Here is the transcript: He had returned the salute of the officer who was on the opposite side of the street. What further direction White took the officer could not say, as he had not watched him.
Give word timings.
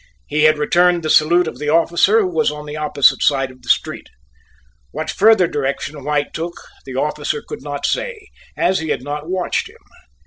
He 0.25 0.45
had 0.45 0.57
returned 0.57 1.03
the 1.03 1.11
salute 1.11 1.47
of 1.47 1.59
the 1.59 1.69
officer 1.69 2.21
who 2.21 2.33
was 2.33 2.49
on 2.51 2.65
the 2.65 2.75
opposite 2.75 3.21
side 3.21 3.51
of 3.51 3.61
the 3.61 3.69
street. 3.69 4.07
What 4.89 5.11
further 5.11 5.47
direction 5.47 6.03
White 6.03 6.33
took 6.33 6.55
the 6.85 6.95
officer 6.95 7.43
could 7.47 7.61
not 7.61 7.85
say, 7.85 8.29
as 8.57 8.79
he 8.79 8.89
had 8.89 9.03
not 9.03 9.29
watched 9.29 9.69
him. 9.69 9.77